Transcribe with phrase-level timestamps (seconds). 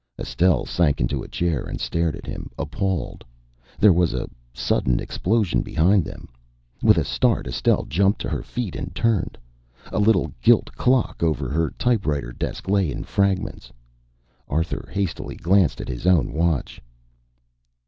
[0.17, 3.23] Estelle sank into a chair and stared at him, appalled.
[3.77, 6.27] There was a sudden explosion behind them.
[6.81, 9.37] With a start, Estelle jumped to her feet and turned.
[9.91, 13.71] A little gilt clock over her typewriter desk lay in fragments.
[14.47, 16.81] Arthur hastily glanced at his own watch.